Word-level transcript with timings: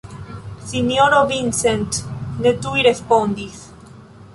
Sinjoro 0.71 1.19
Vincent 1.33 2.01
ne 2.47 2.55
tuj 2.67 2.87
respondis. 2.91 3.67